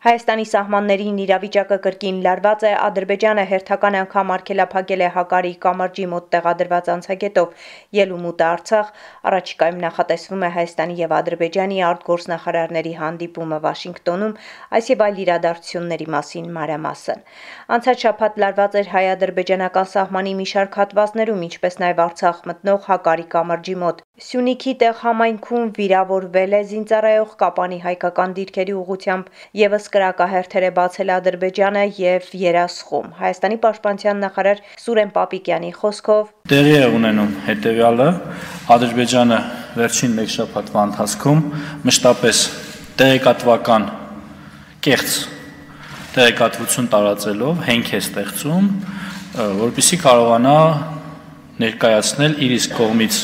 [0.00, 6.88] Հայաստանի սահմաններին իրավիճակը կրկին լարված է, Ադրբեջանը հերթական անգամ արգելափակել է Հակարի կամրջի մոտ տեղադրված
[6.92, 7.66] անցագետով
[7.98, 8.94] ելումուտը Արցախ,
[9.28, 14.34] առաջիկայում նախատեսվում է Հայաստանի եւ Ադրբեջանի արտգործնախարարների հանդիպումը Վաշինգտոնում,
[14.80, 17.24] այս եւ այլ իրադարձությունների մասին մանրամասն։
[17.76, 23.76] Անցած շաբաթ լարված էր հայ-ադրբեջանական սահմանի մի շարք հատվածներում, ինչպես նաեւ Արցախ մտնող Հակարի կամրջի
[23.84, 31.12] մոտ։ Սյունիքի տեղ համայնքում վիրավորվել է զինծառայող Կապանի հայկական դիրքերի ուղությամբ եւս կրակահերթեր է բացել
[31.14, 38.08] Ադրբեջանը եւ Երասխում։ Հայաստանի պաշտպանության նախարար Սուրեն Պապիկյանի խոսքով տեղի է ունենում հետեւյալը.
[38.76, 39.40] Ադրբեջանը
[39.80, 41.42] վերջին մեկ շաբաթվա ընթացքում
[41.88, 42.44] մշտապես
[43.00, 43.90] տեղեկատվական
[44.84, 45.18] կեղծ
[46.20, 48.72] տեղեկատվություն տարածելով հենք է ստեղծում,
[49.64, 50.56] որպիսի կարողանա
[51.60, 53.16] ներկայացնել իր իսկ կողմից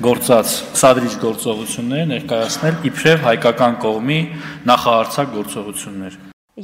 [0.00, 4.20] գործած սադրիչ գործողությունները ներկայացնել իբրև հայկական կողմի
[4.70, 6.14] նախահարցակ գործողություններ։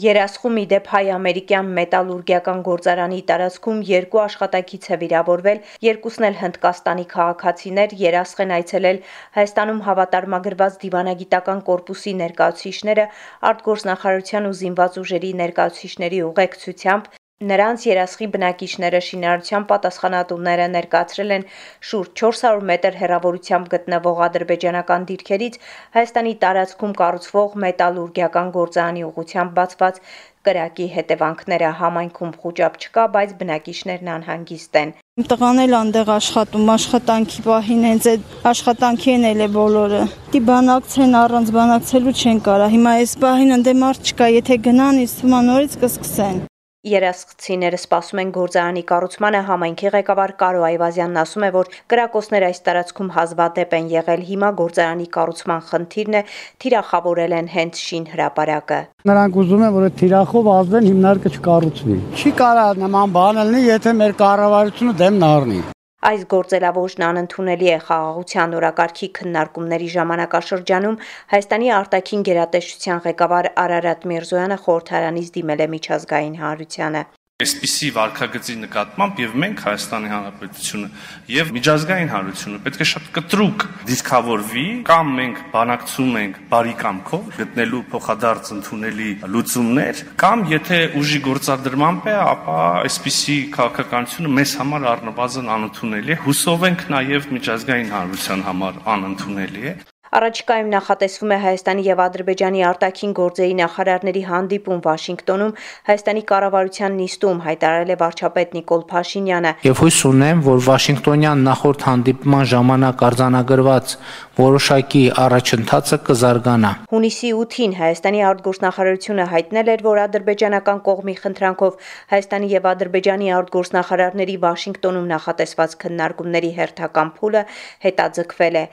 [0.05, 8.43] Երասխում իդեպ հայ-ամերիկյան մետալուրգիական գործարանի տարածքում երկու աշխատակից է վիրավորվել, երկուսն էլ Հնդկաստանի քաղաքացիներ, երասխ
[8.47, 9.03] են այցելել
[9.37, 13.07] Հայաստանում հավատարմագրված դիվանագիտական կորպուսի ներկայացուցիչները,
[13.53, 17.13] արտգործնախարարության ու զինված ուժերի ներկայացուցիչների ուղեկցությամբ
[17.45, 21.43] Նրանց երասխի բնակիչները շինարարության պատասխանատուները ներկայացրել են
[21.89, 25.59] շուրջ 400 մետր հեռավորությամբ գտնվող ադրբեջանական դիրքերից
[25.97, 30.01] Հայաստանի տարածքում կառուցվող մետալուրգիական գործարանի ուղությամբ բացված
[30.49, 34.97] կրակի հետևանքները համայնքում խոճապ չկա, բայց բնակիչներն անհանգիստ են։
[35.29, 41.17] տղան էլ անդեղ աշխատում, աշխատանքի պահին հենց այդ աշխատանքի են էլ է բոլորը։ Դի բանակցեն
[41.27, 45.83] առանց բանակցելու չեն կարա։ Հիմա այս պահին ընդե մարդ չկա, եթե գնան, իսկ թվում նորից
[45.85, 46.45] կսկսեն։
[46.87, 53.11] Երասխցիները սպասում են գործարանի կառուցմանը համայնքի ղեկավար Կարո Այվազյանն ասում է, որ կրակոցները այս տարածքում
[53.17, 56.25] հազվադեպ են եղել, հիմա գործարանի կառուցման խնդիրն է,
[56.63, 62.37] թիրախավորել են հենց շին հրապարակը։ Նրանք ուզում են, որ այդ թիրախով ազդեն հիմնարկը չկառուցվի։ Չի
[62.43, 65.65] կարա նման բան լինի, եթե մեր կառավարությունը դեմն առնի։
[66.07, 70.99] Այս գործելավոճն անընդունելի է խաղաղության օրակարգի քննարկումների ժամանակաշրջանում
[71.33, 77.03] Հայաստանի արտաքին գերատեսչության ղեկավար Արարատ Միրզոյանը խորհրդարանից դիմել է միջազգային հանրությանը
[77.37, 80.87] այսպիսի վարկագծի նկատմամբ եւ մենք Հայաստանի Հանրապետությունը
[81.29, 87.81] եւ միջազգային հանրությունը պետք է շատ կտրուկ դիսկավորվի կամ մենք բանակցում ենք բարի կամքով գտնելու
[87.93, 92.57] փոխադարձ ընդունելի լուծումներ կամ եթե ուժի գործադրմամբ է ապա
[92.89, 99.77] այսպիսի քաղաքականությունը մեզ համար առնվազն անընդունելի է հուսով ենք նաեւ միջազգային հանրության համար անընդունելի է
[100.17, 105.51] Առաջիկայում նախատեսվում է Հայաստանի եւ Ադրբեջանի արտաքին գործերի նախարարների հանդիպում Վաշինգտոնում
[105.89, 112.49] Հայաստանի կառավարության նիստում հայտարարել է վարչապետ Նիկոլ Փաշինյանը։ Եվ հույս ունեմ, որ Վաշինգտոնյան նախորդ հանդիպման
[112.57, 113.97] ժամանակ արձանագրված
[114.37, 121.79] որոշակի առաջընթացը կզարգանա։ Հունիսի 8-ին Հայաստանի արտգործնախարարությունը հայտնել էր, որ ադրբեջանական կողմի խնդրանքով
[122.13, 127.43] Հայաստանի եւ Ադրբեջանի արտգործնախարարների Վաշինգտոնում նախատեսված քննարկումների հերթական փուլը
[127.87, 128.65] հետաձգվել է։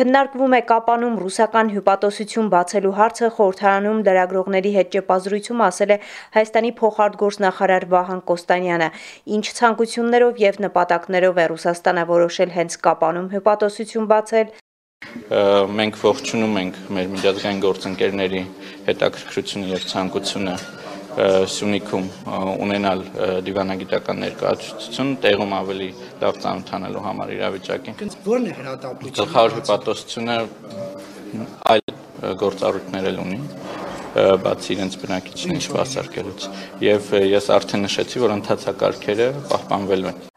[0.00, 5.98] Քննարկվում է Կապանում ռուսական հյուպատոսություն բացելու հարցը խորհրդարանում լրագրողների հետ ճեպազրույցում ասել է
[6.34, 8.88] Հայաստանի փոխարտգործնախարար Վահան Կոստանյանը,
[9.38, 14.52] ինչ ցանկություններով եւ նպատակներով է Ռուսաստանը որոշել հենց Կապանում հյուպատոսություն բացել,
[15.78, 18.42] մենք ողջունում ենք մեր միջազգային գործընկերների
[18.90, 20.54] հետաքրքրությունը եւ ցանկությունը
[21.10, 22.06] Սյունիքում
[22.64, 23.00] ունենալ
[23.46, 25.88] դիվանագիտական ներկայացություն, տեղում ավելի
[26.22, 30.38] լավ ծանոթանալու համար իրավիճակին։ Որն է հրատապությունը։ Գլխավոր հպատոսությունը
[31.74, 31.84] այլ
[32.44, 33.40] գործառույթներ էլ ունի
[34.46, 36.48] բացի իրենց բնակիչների սպասարկելուց
[36.86, 40.29] եւ ես արդեն նշեցի որ ընթացակարգերը պահպանվելու են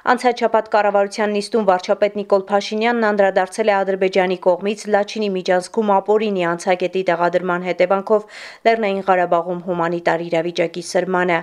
[0.00, 7.02] Անցած շաբաթ կառավարության նիստում վարչապետ Նիկոլ Փաշինյանն անդրադարձել է Ադրբեջանի կողմից Լաչինի միջանցքում ապօրինի անցագետի
[7.10, 8.22] տեղադրման հետևանքով
[8.68, 11.38] Լեռնային Ղարաբաղում հումանիտար իրավիճակի սրմանը։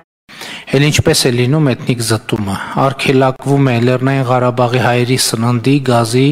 [0.78, 6.28] Էլ ինչպես է լինում էթնիկ զտումը։ Արքելակվում է Լեռնային Ղարաբաղի հայերի սննդի, գազի,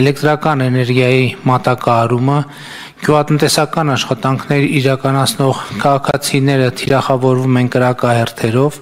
[0.00, 2.38] էլեկտրական էներգիայի մատակարարումը,
[3.02, 8.80] գյուղատնտեսական աշխատանքներ իրականացնող քաղաքացիները թիրախավորվում են կրակահերթերով,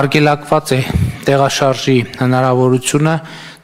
[0.00, 0.80] արգելակված է
[1.28, 3.14] տեղաշարժի հնարավորությունը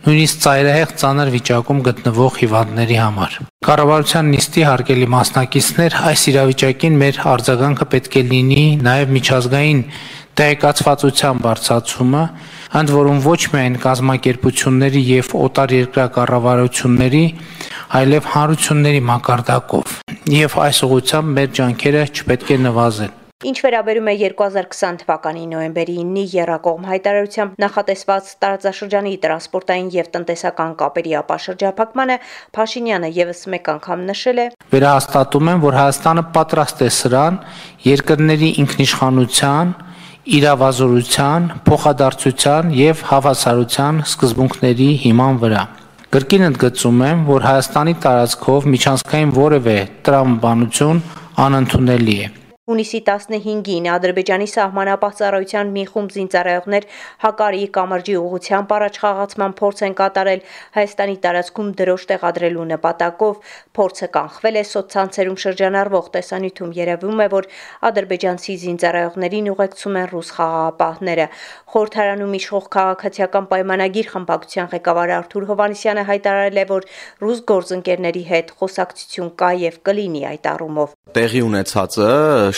[0.00, 3.34] նույնիսկ ծայրահեղ ծանր վիճակում գտնվող հիվանդների համար։
[3.66, 9.82] Կառավարության նիստի հարգելի մասնակիցներ, այս իրավիճակին մեր արձագանքը պետք է լինի նաև միջազգային
[10.40, 12.24] տեղեկացվածության բարձրացումը,
[12.80, 17.24] ընդ որում ոչ միայն կազմակերպությունների եւ օտար երկրա կառավարությունների,
[18.00, 19.96] այլև հանրությունների մակարդակով։
[20.40, 26.22] Եվ այս ուղղությամբ մեր ջանքերը չպետք է նվազեն։ Ինչ վերաբերում է 2020 թվականի նոյեմբերի 9-ի
[26.34, 32.16] Երակողմ հայտարարությամբ նախատեսված տարածաշրջանի տրանսպորտային եւ տնտեսական կապերի ապաշրջափակմանը
[32.58, 34.44] Փաշինյանը եւս մեկ անգամ նշել է.
[34.76, 37.38] Վերահաստատում եմ, որ Հայաստանը պատրաստ է սրան
[37.88, 39.72] երկրների ինքնիշխանության,
[40.36, 45.62] իրավազորության, փոխադարձության եւ հավասարության սկզբունքների հիման վրա։
[46.12, 51.02] Գրքին ընդգծում եմ, որ Հայաստանի տարածքով միջանցքային որևէ տրամաբանություն
[51.46, 52.28] անընդունելի է։
[52.70, 56.84] Հունիսի 15-ին Ադրբեջանի սահմանապահ ծառայության մի խումբ զինծառայողներ
[57.24, 60.44] Հակարիի կամրջի ուղությամբ առաջխաղացման փորձ են կատարել
[60.76, 67.50] Հայաստանի տարածքում դրոշ տեղադրելու նպատակով։ Փորձը կանխվել է սոցցանցերում շրջանառվող տեսանյութում երևում է, որ
[67.90, 71.26] ադրբեջանցի զինծառայողներին ուղեկցում են ռուս խաղաղապահները։
[71.74, 76.88] Խորհրդարանում իշխող քաղաքացիական պայմանագիր խմբակցության ղեկավար Արթուր Հովանեսյանը հայտարարել է, որ
[77.26, 82.08] ռուս գործընկերների հետ խոսակցություն կա եւ կլինի այդ առումով։ Տեղի ունեցածը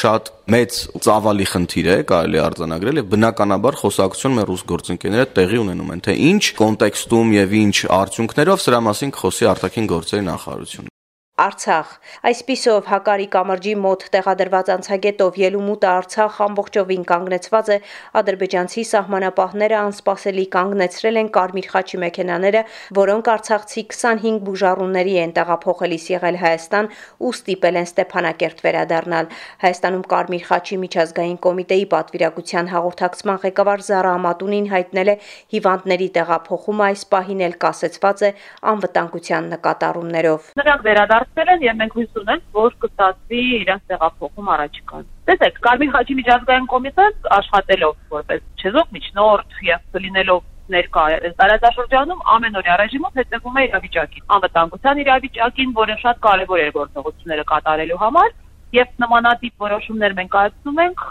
[0.02, 5.93] շատ մեծ ծավալի խնդիր է, կարելի արձանագրել եւ բնականաբար խոսակցություն մեր ռուս գործընկերները տեղի ունենում
[5.96, 10.92] են, թե ինչ կոնտեքստում եւ ինչ արդյունքներով սրա մասին կխոսի արտաքին գործերի նախարարությունը։
[11.40, 11.93] Արցախ
[12.29, 17.79] Այսպիսով Հակարի կամրջի մոտ տեղադրված անցագետով ելումուտը Արցախ ամբողջովին կանգնեցված է
[18.20, 22.62] ադրբեջանցի սահմանապահները անսպասելի կանգնեցրել են Կարմիր խաչի մեքենաները,
[23.00, 26.90] որոնք Արցախցի 25 բուժառուների են տեղափոխելիս եղել Հայաստան
[27.25, 29.32] ու ստիպել են Ստեփանակերտ վերադառնալ։
[29.64, 35.17] Հայաստանում Կարմիր խաչի միջազգային կոմիտեի պատվիրակության հաղորդակցման ղեկավար Զարա Ամատունին հայտնել է
[35.56, 38.32] հիվանդների տեղափոխումը այս պահին էլ կասեցված է
[38.76, 45.04] անվտանգության նկատառումներով։ Նրանք վերադարձ ստացել են եւ մենք հույս ունենք, որ կստացվի իրենց տեղափոխում առաջիկան։
[45.30, 50.40] Տեսեք, Կարմիր խաչի միջազգային կոմիտեն աշխատելով որպես չեզոք միջնորդ եւ լինելով
[50.72, 57.46] ներկա այս տարածաշրջանում ամենօրյա ռեժիմով հետևում է իրավիճակին, անվտանգության իրավիճակին, որը շատ կարևոր է գործողությունները
[57.52, 58.30] կատարելու համար
[58.72, 61.06] եւ նմանատիպ որոշումներ մենք կայացնում ենք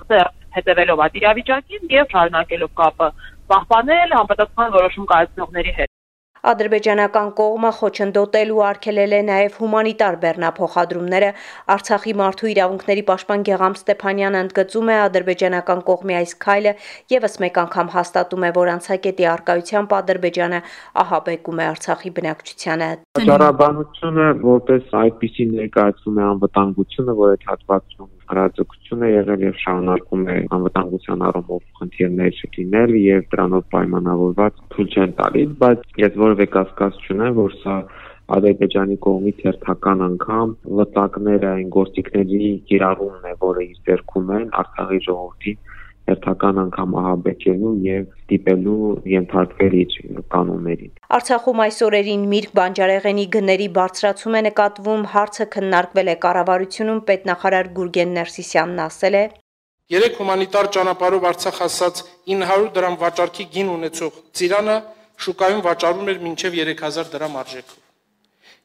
[0.55, 3.09] հետևելով այդ իրավիճակին եւ շարունակելով կապը
[3.51, 5.91] պահպանել համապատասխան որոշում կայացնողների հետ։
[6.41, 11.27] Ադրբեջանական կողմը խոչընդոտել ու արգելել է նաև հումանիտար բեռնափոխադրումները։
[11.75, 16.73] Արցախի մարդու իրավունքների պաշտպան Գեգամ Ստեփանյանը ընդգծում է ադրբեջանական կողմի այս քայլը
[17.13, 20.63] եւս մեկ անգամ հաստատում է, որ անցակետի արկայությամբ Ադրբեջանը
[21.05, 22.89] ահաբեկում է Արցախի բնակչությանը։
[23.21, 30.37] Ճարաբանությունը որպես այդպիսի ներկայացում է անվտանգությունը, որ այդ հատվածում հրաձգություն է եղել եւ շարունակում է
[30.57, 37.35] անվտանգության առումով խնդիրներ լինել եւ դրանով պայմանավորված թույլ չեն տալի, բայց ես որևէ կասկած չունեմ,
[37.41, 37.75] որ սա
[38.31, 45.57] Ադրբեջանի կողմից հերթական անգամ վտակները այն գործիքների կիրառումն է, որը իր ձեռքում են Արցախի ժողովրդին
[46.09, 49.95] հերթական անգամ ահաբեկելու եւ ստիպելու ենթարկվել իր
[50.33, 57.71] կանոններին։ Արցախում այս օրերին Միրգ բանջարեղենի գների բարձրացում է նկատվում, հարցը քննարկվել է կառավարությունում պետնախարար
[57.77, 59.23] Գուրգեն Ներսիսյանն ասել է.
[59.91, 62.01] Երեք հումանիտար ճանապարհով Արցախ հասած
[62.31, 64.77] 900 դրամ վաճառքի գին ունեցող ծիրանը
[65.25, 67.79] շուկայում վաճառում էր մինչև 3000 դրամ արժեքով։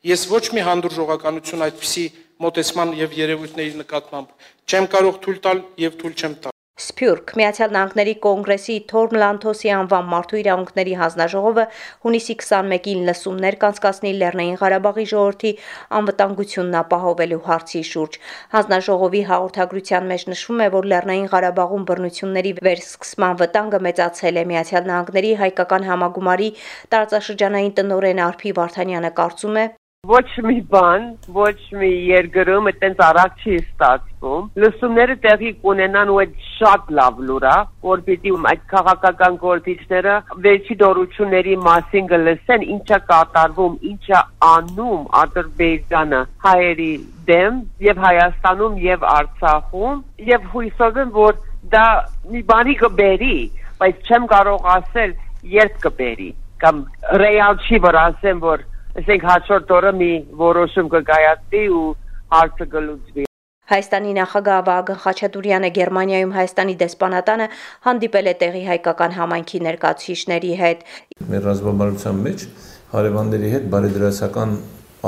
[0.06, 2.06] Ես ոչ մի հանդուրժողականություն այդպիսի
[2.46, 7.30] մոտեցման եւ երևույթների նկատմամբ չեմ կարող թույլ տալ եւ թույլ չեմ տալ։ Սփյուռք.
[7.40, 11.62] Միացյալ Նահանգների կոնգրեսի Թորմ Լանթոսի անվան մարդու իրավունքների հանձնաժողովը
[12.04, 15.52] հունիսի 21-ին լսումներ կանցկացնի Լեռնային Ղարաբաղի ժողովրդի
[16.00, 18.18] անվտանգությունն ապահովելու հարցի շուրջ։
[18.56, 25.32] Հանձնաժողովի հաղորդագրության մեջ նշվում է, որ Լեռնային Ղարաբաղում բռնությունների վերսկսման վտանգը մեծացել է։ Միացյալ Նահանգների
[25.46, 26.52] հայկական համագումարի
[26.92, 29.66] տարածաշրջանային տնօրեն Արփի Վարդանյանը կարծում է,
[30.06, 36.36] ոչ մի բան, ոչ մի երկրում այտենց արագ չի ստացվում։ Լսումները տեղի կունենան ու այդ
[36.46, 40.14] շատ լավ լուր է, որ պիտի այդ քաղաքական գործիչները
[40.46, 46.92] վերջի դորությունների մասին կլսեն, ինչա կատարվում, ինչա անում Ադրբեջանը հայերի
[47.32, 50.00] դեմ եւ Հայաստանում եւ Արցախում
[50.30, 51.42] եւ հույսով եմ, որ
[51.74, 51.86] դա
[52.30, 53.36] մի բանի կբերի,
[53.82, 55.18] բայց չեմ կարող ասել
[55.56, 56.30] երբ կբերի
[56.62, 56.78] կամ
[57.20, 58.62] ռեալ չի որ ասեմ որ
[58.96, 60.10] ասենք հաջորդ օրը մի
[60.40, 61.88] որոշում կկայացվի ու
[62.32, 63.24] հարցը կլուծվի։
[63.66, 67.48] Հայաստանի նախագահ Վահագն Խաչատուրյանը Գերմանիայում Հայաստանի դեսպանատանը
[67.86, 70.84] հանդիպել է տեղի հայկական համայնքի ներկայացուցիչների հետ։
[71.32, 72.46] Մեր ռազմավարության մեջ
[72.94, 74.56] հարևանների հետ բարեդրացական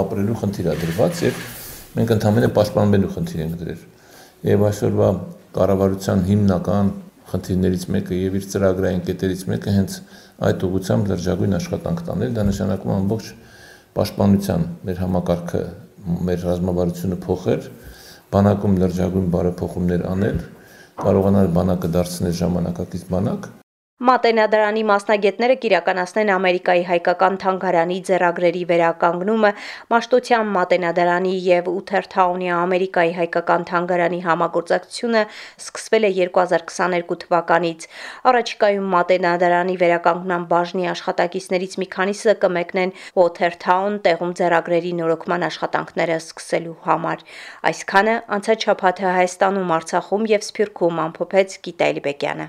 [0.03, 1.43] ապրելու խնդիր է դրված եւ
[1.99, 3.85] մենք ընդհանրապես պաշտպանվելու խնդիր ենք դրել։
[4.49, 5.11] Եվ այսօրվա
[5.59, 6.91] կառավարության հիմնական
[7.29, 9.97] խնդիրներից մեկը եւ իր ծրագրային կետերից մեկը հենց
[10.49, 13.31] այդ ուղղությամբ լրջագույն աշխատանք տանել, դա նշանակում է ամբողջ
[13.99, 15.63] պաշտպանության մեր համակարգը,
[16.29, 17.69] մեր ռազմավարությունը փոխել,
[18.33, 20.43] բանակում լրջագույն բարեփոխումներ անել,
[21.03, 23.49] կարողանալ բանակը դարձնել ժամանակակից բանակ
[23.99, 29.49] Մատենադարանի մասնագետները կիրականացնեն Ամերիկայի հայկական թանգարանի ձեռագրերի վերականգնումը,
[29.93, 35.23] Մաշտոցյան մատենադարանի եւ Ութերթաունի Ամերիկայի հայկական թանգարանի համագործակցությունը
[35.65, 37.89] սկսվել է 2022 թվականից։
[38.31, 47.27] Առաջիկայում մատենադարանի վերականգնման բաժնի աշխատակիցներից մի քանիսը կմեկնեն Ութերթաուն տեղում ձեռագրերի նորոգման աշխատանքները սկսելու համար։
[47.73, 52.49] Այսքանը անցած շաբաթը Հայաստանում, Արցախում եւ Սփյուռքում ամփոփեց Գիտալի Բեկյանը։